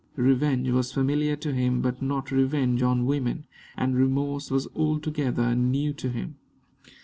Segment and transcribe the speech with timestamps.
[0.15, 3.45] Revenge was familiar to him, but not revenge on women,
[3.77, 6.37] and remorse was altogether new to him.